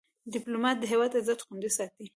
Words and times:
ډيپلومات 0.33 0.75
د 0.79 0.83
هیواد 0.91 1.11
عزت 1.19 1.39
خوندي 1.45 1.69
ساتي. 1.77 2.05